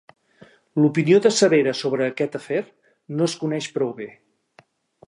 [0.83, 2.65] L'opinió de Severa sobre aquest afer
[3.21, 4.11] no es coneix prou bé.